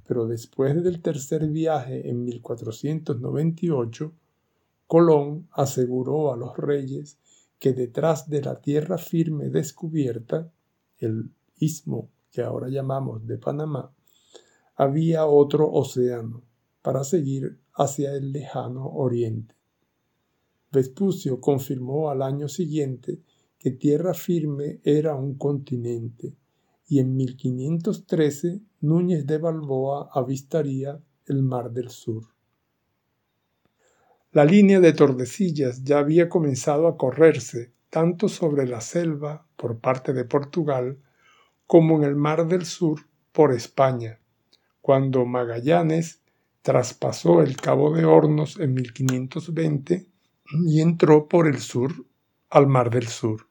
pero 0.06 0.26
después 0.26 0.82
del 0.82 1.02
tercer 1.02 1.46
viaje 1.48 2.08
en 2.08 2.24
1498, 2.24 4.12
Colón 4.86 5.48
aseguró 5.52 6.32
a 6.32 6.36
los 6.36 6.56
reyes 6.56 7.18
que 7.58 7.72
detrás 7.72 8.28
de 8.28 8.42
la 8.42 8.60
tierra 8.60 8.98
firme 8.98 9.48
descubierta, 9.48 10.52
el 10.98 11.30
istmo 11.56 12.10
que 12.30 12.42
ahora 12.42 12.68
llamamos 12.68 13.26
de 13.26 13.38
Panamá, 13.38 13.92
había 14.76 15.26
otro 15.26 15.70
océano 15.70 16.42
para 16.82 17.04
seguir 17.04 17.58
hacia 17.72 18.12
el 18.12 18.32
lejano 18.32 18.86
oriente. 18.86 19.54
Vespucio 20.70 21.40
confirmó 21.40 22.10
al 22.10 22.22
año 22.22 22.48
siguiente 22.48 23.20
que 23.58 23.70
tierra 23.70 24.12
firme 24.12 24.80
era 24.82 25.14
un 25.14 25.36
continente 25.36 26.34
y 26.86 26.98
en 26.98 27.16
1513 27.16 28.60
Núñez 28.80 29.26
de 29.26 29.38
Balboa 29.38 30.10
avistaría 30.12 31.00
el 31.26 31.42
Mar 31.42 31.72
del 31.72 31.88
Sur. 31.88 32.33
La 34.34 34.44
línea 34.44 34.80
de 34.80 34.92
Tordesillas 34.92 35.84
ya 35.84 36.00
había 36.00 36.28
comenzado 36.28 36.88
a 36.88 36.96
correrse 36.96 37.72
tanto 37.88 38.28
sobre 38.28 38.66
la 38.66 38.80
selva 38.80 39.46
por 39.54 39.78
parte 39.78 40.12
de 40.12 40.24
Portugal 40.24 40.98
como 41.68 41.98
en 41.98 42.02
el 42.02 42.16
Mar 42.16 42.48
del 42.48 42.66
Sur 42.66 43.02
por 43.30 43.52
España, 43.52 44.18
cuando 44.80 45.24
Magallanes 45.24 46.20
traspasó 46.62 47.42
el 47.42 47.56
Cabo 47.56 47.94
de 47.94 48.06
Hornos 48.06 48.58
en 48.58 48.74
1520 48.74 50.08
y 50.66 50.80
entró 50.80 51.28
por 51.28 51.46
el 51.46 51.58
sur 51.58 51.92
al 52.50 52.66
Mar 52.66 52.90
del 52.90 53.06
Sur. 53.06 53.46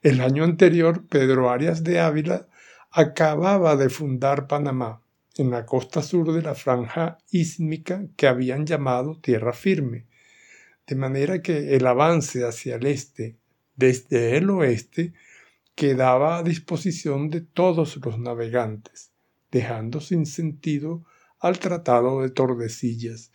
El 0.00 0.20
año 0.20 0.44
anterior, 0.44 1.08
Pedro 1.08 1.50
Arias 1.50 1.82
de 1.82 1.98
Ávila 1.98 2.46
acababa 2.92 3.74
de 3.74 3.88
fundar 3.88 4.46
Panamá 4.46 5.02
en 5.38 5.50
la 5.50 5.64
costa 5.64 6.02
sur 6.02 6.32
de 6.32 6.42
la 6.42 6.54
franja 6.54 7.16
ísmica 7.30 8.04
que 8.16 8.26
habían 8.26 8.66
llamado 8.66 9.20
tierra 9.20 9.52
firme, 9.52 10.06
de 10.86 10.96
manera 10.96 11.40
que 11.40 11.76
el 11.76 11.86
avance 11.86 12.44
hacia 12.44 12.74
el 12.74 12.86
este 12.86 13.38
desde 13.76 14.36
el 14.36 14.50
oeste 14.50 15.14
quedaba 15.76 16.38
a 16.38 16.42
disposición 16.42 17.30
de 17.30 17.40
todos 17.40 18.04
los 18.04 18.18
navegantes, 18.18 19.12
dejando 19.52 20.00
sin 20.00 20.26
sentido 20.26 21.04
al 21.38 21.60
Tratado 21.60 22.20
de 22.22 22.30
Tordesillas 22.30 23.30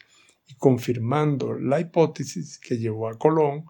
y 0.45 0.55
confirmando 0.55 1.53
la 1.57 1.79
hipótesis 1.79 2.60
que 2.60 2.77
llevó 2.77 3.07
a 3.07 3.17
Colón 3.17 3.63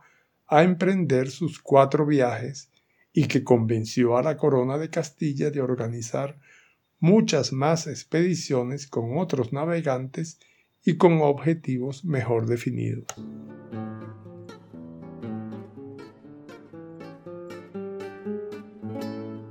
a 0.47 0.63
emprender 0.63 1.29
sus 1.29 1.59
cuatro 1.59 2.07
viajes 2.07 2.71
y 3.13 3.27
que 3.27 3.43
convenció 3.43 4.17
a 4.17 4.23
la 4.23 4.37
corona 4.37 4.79
de 4.79 4.89
Castilla 4.89 5.51
de 5.51 5.61
organizar 5.61 6.39
muchas 7.03 7.51
más 7.51 7.85
expediciones 7.87 8.87
con 8.87 9.17
otros 9.17 9.51
navegantes 9.51 10.39
y 10.85 10.95
con 10.95 11.19
objetivos 11.21 12.05
mejor 12.05 12.45
definidos. 12.45 13.07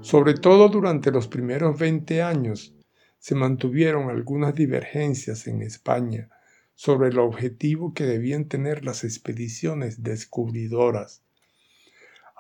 Sobre 0.01 0.33
todo 0.33 0.71
durante 0.71 1.11
los 1.11 1.29
primeros 1.29 1.79
20 1.79 2.23
años 2.23 2.75
se 3.19 3.35
mantuvieron 3.35 4.09
algunas 4.09 4.55
divergencias 4.55 5.47
en 5.47 5.61
España 5.61 6.31
sobre 6.75 7.11
el 7.11 7.19
objetivo 7.19 7.93
que 7.93 8.05
debían 8.05 8.47
tener 8.47 8.83
las 8.83 9.05
expediciones 9.05 10.03
descubridoras, 10.03 11.23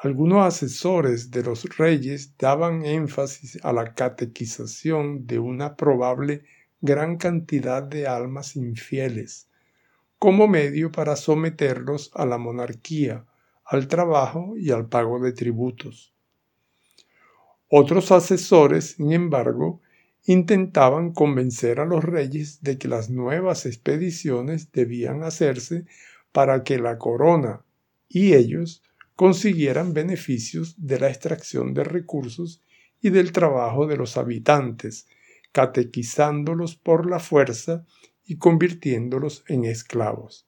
algunos 0.04 0.44
asesores 0.44 1.30
de 1.30 1.44
los 1.44 1.78
reyes 1.78 2.36
daban 2.36 2.84
énfasis 2.84 3.64
a 3.64 3.72
la 3.72 3.94
catequización 3.94 5.28
de 5.28 5.38
una 5.38 5.76
probable 5.76 6.42
gran 6.80 7.18
cantidad 7.18 7.84
de 7.84 8.08
almas 8.08 8.56
infieles, 8.56 9.46
como 10.18 10.48
medio 10.48 10.90
para 10.90 11.14
someterlos 11.14 12.10
a 12.14 12.26
la 12.26 12.36
monarquía, 12.36 13.26
al 13.64 13.86
trabajo 13.86 14.54
y 14.56 14.72
al 14.72 14.88
pago 14.88 15.20
de 15.20 15.32
tributos. 15.34 16.12
Otros 17.68 18.10
asesores, 18.10 18.96
sin 18.96 19.12
embargo, 19.12 19.82
intentaban 20.24 21.12
convencer 21.12 21.78
a 21.78 21.84
los 21.84 22.02
reyes 22.02 22.60
de 22.60 22.76
que 22.76 22.88
las 22.88 23.08
nuevas 23.08 23.66
expediciones 23.66 24.72
debían 24.72 25.22
hacerse 25.22 25.84
para 26.32 26.64
que 26.64 26.80
la 26.80 26.98
corona 26.98 27.64
y 28.08 28.34
ellos 28.34 28.82
consiguieran 29.16 29.94
beneficios 29.94 30.74
de 30.78 30.98
la 30.98 31.08
extracción 31.08 31.74
de 31.74 31.84
recursos 31.84 32.62
y 33.00 33.10
del 33.10 33.32
trabajo 33.32 33.86
de 33.86 33.96
los 33.96 34.16
habitantes, 34.16 35.06
catequizándolos 35.52 36.76
por 36.76 37.08
la 37.08 37.18
fuerza 37.18 37.84
y 38.24 38.36
convirtiéndolos 38.36 39.44
en 39.48 39.64
esclavos. 39.64 40.46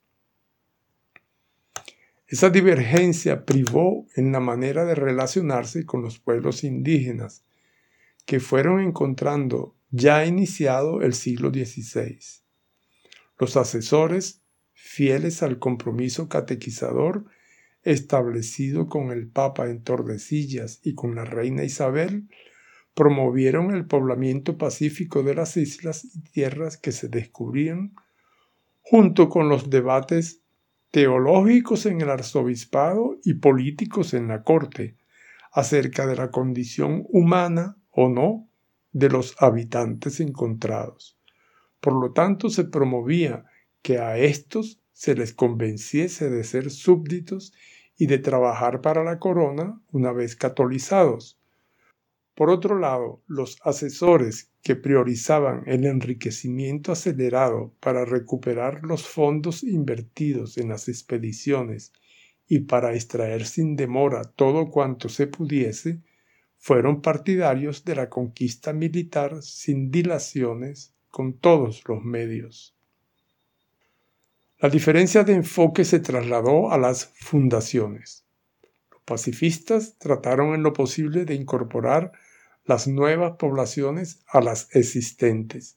Esa 2.26 2.48
divergencia 2.50 3.44
privó 3.44 4.06
en 4.16 4.32
la 4.32 4.40
manera 4.40 4.84
de 4.84 4.94
relacionarse 4.94 5.84
con 5.84 6.02
los 6.02 6.18
pueblos 6.18 6.64
indígenas, 6.64 7.44
que 8.24 8.40
fueron 8.40 8.80
encontrando 8.80 9.76
ya 9.90 10.24
iniciado 10.24 11.02
el 11.02 11.14
siglo 11.14 11.50
XVI. 11.50 12.18
Los 13.38 13.56
asesores, 13.56 14.40
fieles 14.72 15.42
al 15.42 15.58
compromiso 15.58 16.28
catequizador 16.28 17.26
establecido 17.84 18.88
con 18.88 19.10
el 19.10 19.28
Papa 19.28 19.68
en 19.68 19.82
Tordesillas 19.82 20.80
y 20.82 20.94
con 20.94 21.14
la 21.14 21.24
reina 21.24 21.64
Isabel, 21.64 22.28
promovieron 22.94 23.74
el 23.74 23.86
poblamiento 23.86 24.56
pacífico 24.56 25.22
de 25.22 25.34
las 25.34 25.56
islas 25.56 26.04
y 26.04 26.20
tierras 26.20 26.76
que 26.76 26.92
se 26.92 27.08
descubrían, 27.08 27.94
junto 28.82 29.28
con 29.28 29.48
los 29.48 29.70
debates 29.70 30.42
teológicos 30.90 31.86
en 31.86 32.00
el 32.00 32.10
arzobispado 32.10 33.18
y 33.24 33.34
políticos 33.34 34.14
en 34.14 34.28
la 34.28 34.42
corte, 34.42 34.96
acerca 35.52 36.06
de 36.06 36.16
la 36.16 36.30
condición 36.30 37.06
humana 37.08 37.76
o 37.90 38.08
no 38.08 38.48
de 38.92 39.08
los 39.08 39.34
habitantes 39.40 40.20
encontrados. 40.20 41.18
Por 41.80 42.00
lo 42.00 42.12
tanto, 42.12 42.48
se 42.48 42.64
promovía 42.64 43.44
que 43.82 43.98
a 43.98 44.16
estos 44.16 44.80
se 44.92 45.14
les 45.14 45.34
convenciese 45.34 46.30
de 46.30 46.44
ser 46.44 46.70
súbditos 46.70 47.52
y 47.96 48.06
de 48.06 48.18
trabajar 48.18 48.80
para 48.80 49.04
la 49.04 49.18
corona 49.18 49.80
una 49.92 50.12
vez 50.12 50.36
catolizados, 50.36 51.38
por 52.34 52.50
otro 52.50 52.80
lado, 52.80 53.22
los 53.28 53.58
asesores 53.62 54.50
que 54.60 54.74
priorizaban 54.74 55.62
el 55.66 55.84
enriquecimiento 55.84 56.90
acelerado 56.90 57.74
para 57.78 58.04
recuperar 58.04 58.82
los 58.82 59.06
fondos 59.06 59.62
invertidos 59.62 60.58
en 60.58 60.68
las 60.68 60.88
expediciones 60.88 61.92
y 62.48 62.60
para 62.60 62.94
extraer 62.94 63.46
sin 63.46 63.76
demora 63.76 64.24
todo 64.24 64.68
cuanto 64.68 65.08
se 65.08 65.28
pudiese, 65.28 66.02
fueron 66.58 67.02
partidarios 67.02 67.84
de 67.84 67.94
la 67.94 68.10
conquista 68.10 68.72
militar 68.72 69.40
sin 69.40 69.92
dilaciones 69.92 70.92
con 71.10 71.38
todos 71.38 71.84
los 71.86 72.02
medios. 72.02 72.73
La 74.64 74.70
diferencia 74.70 75.24
de 75.24 75.34
enfoque 75.34 75.84
se 75.84 76.00
trasladó 76.00 76.72
a 76.72 76.78
las 76.78 77.12
fundaciones. 77.16 78.24
Los 78.90 79.02
pacifistas 79.02 79.98
trataron 79.98 80.54
en 80.54 80.62
lo 80.62 80.72
posible 80.72 81.26
de 81.26 81.34
incorporar 81.34 82.12
las 82.64 82.88
nuevas 82.88 83.32
poblaciones 83.36 84.24
a 84.26 84.40
las 84.40 84.74
existentes, 84.74 85.76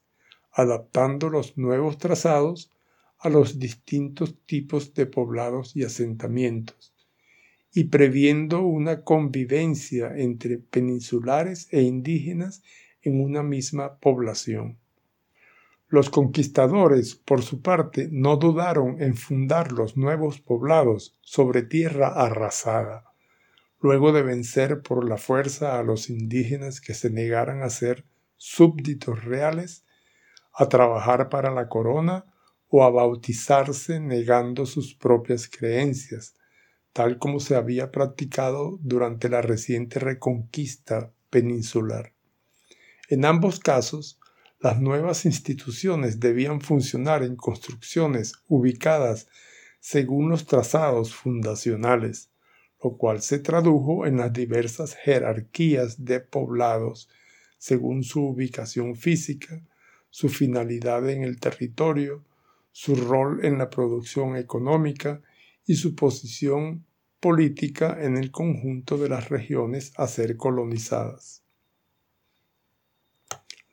adaptando 0.54 1.28
los 1.28 1.58
nuevos 1.58 1.98
trazados 1.98 2.72
a 3.20 3.28
los 3.28 3.60
distintos 3.60 4.38
tipos 4.46 4.94
de 4.94 5.06
poblados 5.06 5.76
y 5.76 5.84
asentamientos, 5.84 6.94
y 7.74 7.90
previendo 7.90 8.62
una 8.62 9.04
convivencia 9.04 10.14
entre 10.16 10.60
peninsulares 10.60 11.68
e 11.72 11.82
indígenas 11.82 12.64
en 13.02 13.20
una 13.20 13.44
misma 13.44 13.98
población. 13.98 14.78
Los 15.90 16.10
conquistadores, 16.10 17.16
por 17.16 17.44
su 17.44 17.62
parte, 17.62 18.10
no 18.12 18.36
dudaron 18.36 19.02
en 19.02 19.16
fundar 19.16 19.72
los 19.72 19.96
nuevos 19.96 20.42
poblados 20.42 21.18
sobre 21.22 21.62
tierra 21.62 22.10
arrasada, 22.10 23.06
luego 23.80 24.12
de 24.12 24.22
vencer 24.22 24.82
por 24.82 25.08
la 25.08 25.16
fuerza 25.16 25.80
a 25.80 25.84
los 25.84 26.10
indígenas 26.10 26.82
que 26.82 26.94
se 26.94 27.10
negaran 27.10 27.64
a 27.64 27.70
ser 27.70 28.04
súbditos 28.36 29.24
reales, 29.24 29.86
a 30.54 30.68
trabajar 30.68 31.30
para 31.30 31.52
la 31.52 31.70
corona 31.70 32.26
o 32.68 32.84
a 32.84 32.90
bautizarse 32.90 34.02
negando 34.02 34.66
sus 34.66 34.94
propias 34.94 35.48
creencias, 35.48 36.36
tal 36.92 37.18
como 37.18 37.40
se 37.40 37.56
había 37.56 37.92
practicado 37.92 38.78
durante 38.82 39.30
la 39.30 39.42
reciente 39.42 40.00
reconquista 40.00 41.14
peninsular. 41.30 42.12
En 43.08 43.24
ambos 43.24 43.62
casos, 43.62 44.20
las 44.60 44.82
nuevas 44.82 45.26
instituciones 45.26 46.20
debían 46.20 46.62
funcionar 46.62 47.24
en 47.24 47.36
construcciones 47.36 48.34
ubicadas 48.48 49.28
según 49.80 50.30
los 50.30 50.48
trazados 50.48 51.14
fundacionales, 51.14 52.32
lo 52.84 52.98
cual 52.98 53.22
se 53.22 53.40
tradujo 53.40 54.08
en 54.08 54.18
las 54.18 54.34
diversas 54.34 54.96
jerarquías 54.96 56.04
de 56.04 56.20
poblados 56.20 57.08
según 57.60 58.04
su 58.04 58.24
ubicación 58.30 58.96
física, 58.96 59.62
su 60.10 60.30
finalidad 60.30 61.08
en 61.10 61.24
el 61.24 61.40
territorio, 61.40 62.24
su 62.72 62.96
rol 62.96 63.46
en 63.46 63.58
la 63.58 63.70
producción 63.70 64.36
económica 64.36 65.22
y 65.66 65.76
su 65.76 65.96
posición 65.96 66.86
política 67.20 67.98
en 68.02 68.18
el 68.18 68.32
conjunto 68.32 68.98
de 68.98 69.10
las 69.10 69.30
regiones 69.30 69.94
a 69.98 70.08
ser 70.08 70.38
colonizadas. 70.38 71.47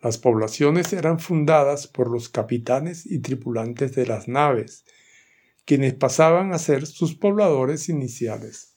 Las 0.05 0.19
poblaciones 0.19 0.93
eran 0.93 1.19
fundadas 1.19 1.87
por 1.87 2.11
los 2.11 2.29
capitanes 2.29 3.07
y 3.07 3.21
tripulantes 3.21 3.95
de 3.95 4.05
las 4.05 4.29
naves, 4.29 4.85
quienes 5.65 5.95
pasaban 5.95 6.53
a 6.53 6.59
ser 6.59 6.87
sus 6.87 7.15
pobladores 7.15 7.89
iniciales 7.89 8.77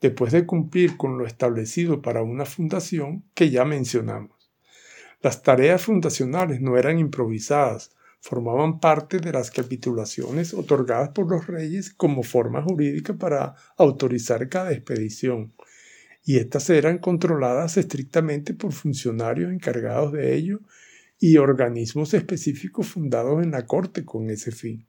después 0.00 0.32
de 0.32 0.44
cumplir 0.44 0.96
con 0.96 1.18
lo 1.18 1.24
establecido 1.24 2.02
para 2.02 2.22
una 2.22 2.44
fundación 2.44 3.22
que 3.32 3.50
ya 3.50 3.64
mencionamos. 3.64 4.50
Las 5.22 5.44
tareas 5.44 5.82
fundacionales 5.82 6.60
no 6.60 6.76
eran 6.76 6.98
improvisadas, 6.98 7.92
formaban 8.20 8.80
parte 8.80 9.20
de 9.20 9.30
las 9.30 9.52
capitulaciones 9.52 10.52
otorgadas 10.52 11.10
por 11.10 11.30
los 11.30 11.46
reyes 11.46 11.94
como 11.94 12.24
forma 12.24 12.60
jurídica 12.60 13.14
para 13.14 13.54
autorizar 13.76 14.48
cada 14.48 14.72
expedición, 14.72 15.54
y 16.26 16.38
éstas 16.38 16.68
eran 16.70 16.98
controladas 16.98 17.76
estrictamente 17.76 18.52
por 18.52 18.72
funcionarios 18.72 19.52
encargados 19.52 20.12
de 20.12 20.34
ello 20.34 20.58
y 21.20 21.36
organismos 21.36 22.14
específicos 22.14 22.88
fundados 22.88 23.44
en 23.44 23.52
la 23.52 23.64
corte 23.64 24.04
con 24.04 24.28
ese 24.28 24.50
fin. 24.50 24.84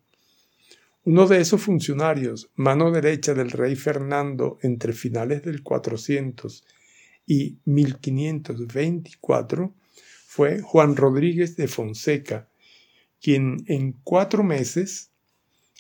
Uno 1.04 1.28
de 1.28 1.40
esos 1.40 1.62
funcionarios, 1.62 2.50
mano 2.56 2.92
derecha 2.92 3.36
del 3.36 3.52
rey 3.52 3.76
Fernando 3.76 4.58
entre 4.64 4.94
finales 4.94 5.44
del 5.44 5.62
400 5.62 6.66
y 7.28 7.60
1524, 7.66 9.76
fue 10.26 10.62
Juan 10.62 10.96
Rodríguez 10.96 11.56
de 11.56 11.68
Fonseca, 11.68 12.50
quien 13.22 13.64
en 13.68 13.92
cuatro 14.04 14.44
meses 14.44 15.12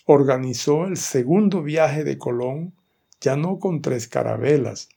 organizó 0.05 0.85
el 0.85 0.97
segundo 0.97 1.63
viaje 1.63 2.03
de 2.03 2.19
Colón, 2.19 2.75
ya 3.19 3.35
no 3.35 3.57
con 3.57 3.81
tres 3.81 4.07
carabelas, 4.07 4.89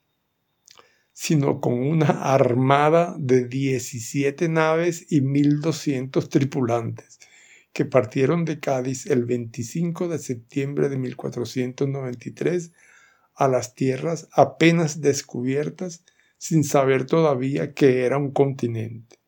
sino 1.22 1.60
con 1.60 1.74
una 1.74 2.32
armada 2.32 3.14
de 3.18 3.46
17 3.46 4.48
naves 4.48 5.04
y 5.10 5.20
1.200 5.20 6.30
tripulantes, 6.30 7.20
que 7.74 7.84
partieron 7.84 8.46
de 8.46 8.58
Cádiz 8.58 9.04
el 9.04 9.26
25 9.26 10.08
de 10.08 10.18
septiembre 10.18 10.88
de 10.88 10.96
1493 10.96 12.72
a 13.34 13.48
las 13.48 13.74
tierras 13.74 14.28
apenas 14.32 15.02
descubiertas 15.02 16.06
sin 16.38 16.64
saber 16.64 17.04
todavía 17.04 17.74
que 17.74 18.06
era 18.06 18.16
un 18.16 18.30
continente. 18.30 19.18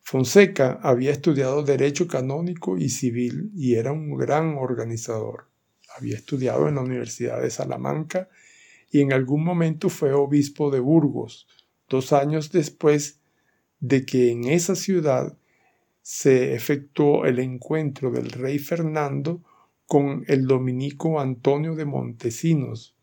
Fonseca 0.00 0.80
había 0.82 1.12
estudiado 1.12 1.62
derecho 1.62 2.08
canónico 2.08 2.78
y 2.78 2.88
civil 2.88 3.52
y 3.54 3.76
era 3.76 3.92
un 3.92 4.16
gran 4.16 4.56
organizador. 4.58 5.46
Había 5.96 6.16
estudiado 6.16 6.66
en 6.66 6.74
la 6.74 6.80
Universidad 6.80 7.40
de 7.40 7.50
Salamanca 7.50 8.28
y 8.92 9.00
en 9.00 9.12
algún 9.14 9.42
momento 9.42 9.88
fue 9.88 10.12
obispo 10.12 10.70
de 10.70 10.78
Burgos, 10.78 11.48
dos 11.88 12.12
años 12.12 12.52
después 12.52 13.20
de 13.80 14.04
que 14.04 14.30
en 14.30 14.44
esa 14.44 14.76
ciudad 14.76 15.36
se 16.02 16.54
efectuó 16.54 17.24
el 17.24 17.38
encuentro 17.38 18.10
del 18.10 18.30
rey 18.30 18.58
Fernando 18.58 19.42
con 19.86 20.24
el 20.28 20.46
dominico 20.46 21.20
Antonio 21.20 21.74
de 21.74 21.86
Montesinos, 21.86 22.94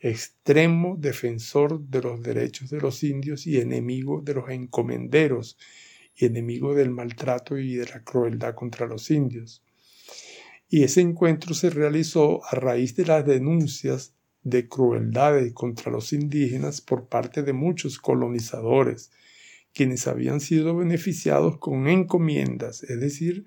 extremo 0.00 0.96
defensor 0.98 1.80
de 1.80 2.02
los 2.02 2.22
derechos 2.22 2.68
de 2.68 2.80
los 2.80 3.02
indios 3.02 3.46
y 3.46 3.58
enemigo 3.58 4.20
de 4.20 4.34
los 4.34 4.50
encomenderos 4.50 5.56
y 6.14 6.26
enemigo 6.26 6.74
del 6.74 6.90
maltrato 6.90 7.56
y 7.56 7.76
de 7.76 7.86
la 7.86 8.04
crueldad 8.04 8.54
contra 8.54 8.86
los 8.86 9.10
indios. 9.10 9.62
Y 10.68 10.82
ese 10.82 11.00
encuentro 11.00 11.54
se 11.54 11.70
realizó 11.70 12.44
a 12.44 12.54
raíz 12.56 12.94
de 12.96 13.06
las 13.06 13.24
denuncias 13.24 14.14
de 14.44 14.68
crueldades 14.68 15.52
contra 15.52 15.92
los 15.92 16.12
indígenas 16.12 16.80
por 16.80 17.06
parte 17.06 17.42
de 17.42 17.52
muchos 17.52 17.98
colonizadores, 17.98 19.10
quienes 19.72 20.06
habían 20.06 20.40
sido 20.40 20.76
beneficiados 20.76 21.58
con 21.58 21.88
encomiendas, 21.88 22.82
es 22.82 23.00
decir, 23.00 23.46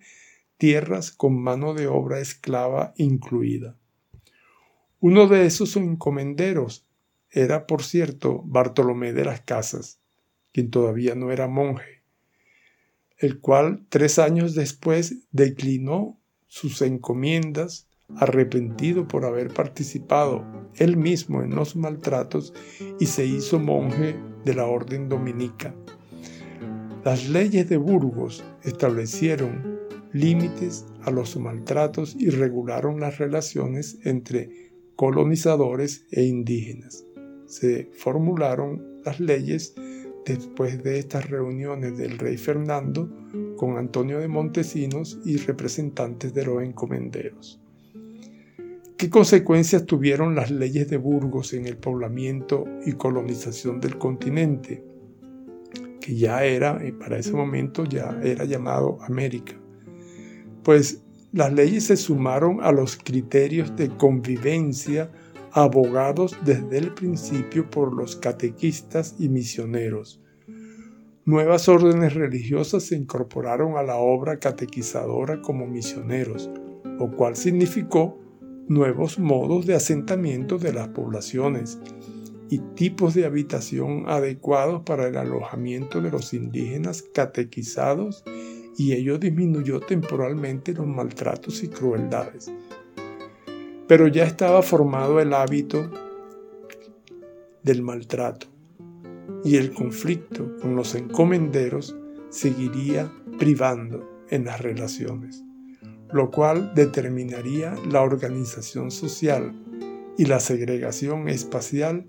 tierras 0.57 1.11
con 1.11 1.39
mano 1.41 1.73
de 1.73 1.87
obra 1.87 2.19
esclava 2.19 2.93
incluida. 2.97 3.77
Uno 4.99 5.27
de 5.27 5.45
esos 5.45 5.75
encomenderos 5.75 6.87
era, 7.29 7.67
por 7.67 7.83
cierto, 7.83 8.41
Bartolomé 8.45 9.13
de 9.13 9.25
las 9.25 9.41
Casas, 9.41 9.99
quien 10.53 10.71
todavía 10.71 11.15
no 11.15 11.31
era 11.31 11.47
monje, 11.47 12.01
el 13.17 13.39
cual 13.39 13.85
tres 13.89 14.19
años 14.19 14.55
después 14.55 15.27
declinó 15.31 16.19
sus 16.47 16.81
encomiendas 16.81 17.89
arrepentido 18.17 19.07
por 19.07 19.25
haber 19.25 19.53
participado 19.53 20.45
él 20.75 20.97
mismo 20.97 21.41
en 21.41 21.55
los 21.55 21.75
maltratos 21.75 22.53
y 22.99 23.05
se 23.05 23.25
hizo 23.25 23.59
monje 23.59 24.15
de 24.43 24.53
la 24.53 24.65
orden 24.65 25.09
dominica. 25.09 25.73
Las 27.03 27.29
leyes 27.29 27.69
de 27.69 27.77
Burgos 27.77 28.43
establecieron 28.63 29.79
límites 30.11 30.85
a 31.03 31.11
los 31.11 31.37
maltratos 31.37 32.15
y 32.17 32.29
regularon 32.29 32.99
las 32.99 33.17
relaciones 33.17 33.99
entre 34.05 34.71
colonizadores 34.95 36.05
e 36.11 36.23
indígenas. 36.23 37.05
Se 37.45 37.89
formularon 37.93 39.01
las 39.03 39.19
leyes 39.19 39.75
después 40.25 40.81
de 40.83 40.99
estas 40.99 41.29
reuniones 41.29 41.97
del 41.97 42.17
rey 42.17 42.37
Fernando 42.37 43.09
con 43.57 43.77
Antonio 43.77 44.19
de 44.19 44.27
Montesinos 44.27 45.19
y 45.25 45.37
representantes 45.37 46.33
de 46.33 46.45
los 46.45 46.63
encomenderos. 46.63 47.61
¿Qué 48.97 49.09
consecuencias 49.09 49.85
tuvieron 49.85 50.35
las 50.35 50.51
leyes 50.51 50.89
de 50.89 50.95
Burgos 50.95 51.51
en 51.53 51.65
el 51.65 51.75
poblamiento 51.75 52.63
y 52.85 52.93
colonización 52.93 53.81
del 53.81 53.97
continente? 53.97 54.85
Que 55.99 56.15
ya 56.15 56.45
era, 56.45 56.79
para 56.97 57.17
ese 57.17 57.33
momento 57.33 57.83
ya 57.83 58.17
era 58.23 58.45
llamado 58.45 58.97
América. 59.01 59.53
Pues 60.63 61.03
las 61.33 61.51
leyes 61.51 61.83
se 61.87 61.97
sumaron 61.97 62.63
a 62.63 62.71
los 62.71 62.95
criterios 62.95 63.75
de 63.75 63.89
convivencia 63.89 65.11
abogados 65.51 66.37
desde 66.45 66.77
el 66.77 66.93
principio 66.93 67.69
por 67.69 67.93
los 67.93 68.15
catequistas 68.15 69.15
y 69.19 69.27
misioneros. 69.27 70.21
Nuevas 71.25 71.67
órdenes 71.67 72.13
religiosas 72.13 72.83
se 72.83 72.95
incorporaron 72.95 73.75
a 73.75 73.83
la 73.83 73.97
obra 73.97 74.39
catequizadora 74.39 75.41
como 75.41 75.67
misioneros, 75.67 76.49
lo 76.97 77.13
cual 77.17 77.35
significó 77.35 78.24
nuevos 78.67 79.19
modos 79.19 79.65
de 79.65 79.75
asentamiento 79.75 80.57
de 80.57 80.73
las 80.73 80.87
poblaciones 80.89 81.79
y 82.49 82.59
tipos 82.75 83.13
de 83.13 83.25
habitación 83.25 84.05
adecuados 84.07 84.83
para 84.83 85.07
el 85.07 85.17
alojamiento 85.17 86.01
de 86.01 86.11
los 86.11 86.33
indígenas 86.33 87.03
catequizados 87.13 88.23
y 88.77 88.93
ello 88.93 89.17
disminuyó 89.17 89.79
temporalmente 89.79 90.73
los 90.73 90.87
maltratos 90.87 91.63
y 91.63 91.69
crueldades. 91.69 92.51
Pero 93.87 94.07
ya 94.07 94.25
estaba 94.25 94.61
formado 94.61 95.19
el 95.19 95.33
hábito 95.33 95.89
del 97.63 97.81
maltrato 97.81 98.47
y 99.43 99.57
el 99.57 99.73
conflicto 99.73 100.57
con 100.59 100.75
los 100.75 100.95
encomenderos 100.95 101.95
seguiría 102.29 103.11
privando 103.37 104.23
en 104.29 104.45
las 104.45 104.59
relaciones 104.59 105.44
lo 106.15 106.31
cual 106.31 106.71
determinaría 106.73 107.75
la 107.91 108.01
organización 108.01 108.89
social 108.89 109.53
y 110.17 110.23
la 110.23 110.39
segregación 110.39 111.27
espacial, 111.27 112.07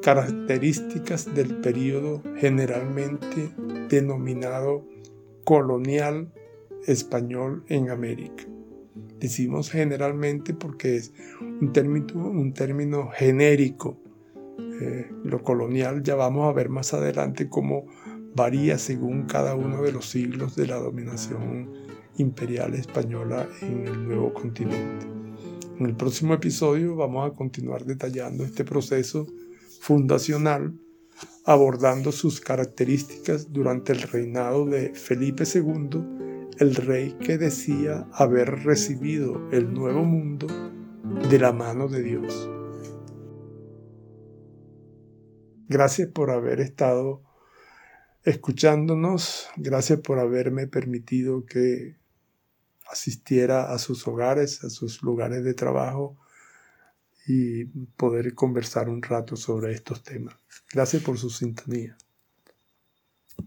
características 0.00 1.34
del 1.34 1.60
periodo 1.60 2.22
generalmente 2.38 3.50
denominado 3.90 4.88
colonial 5.44 6.32
español 6.86 7.62
en 7.68 7.90
América. 7.90 8.44
Decimos 9.20 9.70
generalmente 9.70 10.54
porque 10.54 10.96
es 10.96 11.12
un 11.38 11.74
término, 11.74 12.30
un 12.30 12.54
término 12.54 13.10
genérico. 13.12 13.98
Eh, 14.80 15.10
lo 15.24 15.42
colonial 15.42 16.02
ya 16.02 16.14
vamos 16.14 16.48
a 16.48 16.54
ver 16.54 16.70
más 16.70 16.94
adelante 16.94 17.50
cómo 17.50 17.84
varía 18.34 18.78
según 18.78 19.24
cada 19.24 19.54
uno 19.54 19.82
de 19.82 19.92
los 19.92 20.08
siglos 20.08 20.56
de 20.56 20.68
la 20.68 20.76
dominación 20.76 21.81
imperial 22.18 22.74
española 22.74 23.48
en 23.60 23.86
el 23.86 24.06
nuevo 24.06 24.32
continente. 24.32 25.06
En 25.78 25.86
el 25.86 25.96
próximo 25.96 26.34
episodio 26.34 26.94
vamos 26.96 27.30
a 27.30 27.34
continuar 27.34 27.84
detallando 27.84 28.44
este 28.44 28.64
proceso 28.64 29.26
fundacional, 29.80 30.74
abordando 31.44 32.12
sus 32.12 32.40
características 32.40 33.52
durante 33.52 33.92
el 33.92 34.02
reinado 34.02 34.66
de 34.66 34.94
Felipe 34.94 35.44
II, 35.44 36.50
el 36.58 36.74
rey 36.74 37.16
que 37.20 37.38
decía 37.38 38.06
haber 38.12 38.64
recibido 38.64 39.50
el 39.50 39.72
nuevo 39.72 40.04
mundo 40.04 40.46
de 41.28 41.38
la 41.38 41.52
mano 41.52 41.88
de 41.88 42.02
Dios. 42.02 42.48
Gracias 45.68 46.08
por 46.08 46.30
haber 46.30 46.60
estado 46.60 47.22
escuchándonos, 48.24 49.48
gracias 49.56 50.00
por 50.00 50.18
haberme 50.18 50.66
permitido 50.68 51.44
que 51.44 52.01
asistiera 52.90 53.72
a 53.72 53.78
sus 53.78 54.06
hogares, 54.06 54.64
a 54.64 54.70
sus 54.70 55.02
lugares 55.02 55.44
de 55.44 55.54
trabajo 55.54 56.16
y 57.26 57.64
poder 57.64 58.34
conversar 58.34 58.88
un 58.88 59.02
rato 59.02 59.36
sobre 59.36 59.72
estos 59.72 60.02
temas. 60.02 60.34
Gracias 60.72 61.02
por 61.02 61.18
su 61.18 61.30
sintonía. 61.30 61.96